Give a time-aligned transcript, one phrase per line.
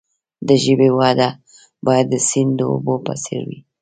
[0.47, 1.29] د ژبې وده
[1.85, 3.59] باید د سیند د اوبو په څیر وي.